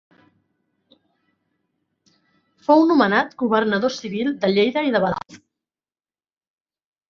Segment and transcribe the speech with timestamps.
[2.69, 5.41] Fou nomenat governador civil de Lleida i de Badajoz.